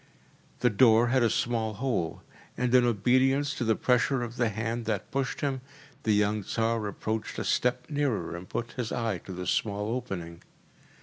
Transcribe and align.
The 0.61 0.71
door 0.71 1.09
had 1.09 1.21
a 1.21 1.29
small 1.29 1.75
hole, 1.75 2.23
and 2.57 2.73
in 2.73 2.85
obedience 2.85 3.53
to 3.53 3.63
the 3.63 3.75
pressure 3.75 4.23
of 4.23 4.37
the 4.37 4.49
hand 4.49 4.85
that 4.85 5.11
pushed 5.11 5.41
him, 5.41 5.61
the 6.01 6.11
young 6.13 6.41
Tsar 6.41 6.87
approached 6.87 7.37
a 7.37 7.43
step 7.43 7.87
nearer 7.87 8.35
and 8.35 8.49
put 8.49 8.71
his 8.71 8.91
eye 8.91 9.19
to 9.19 9.31
the 9.31 9.45
small 9.45 9.89
opening. 9.91 10.41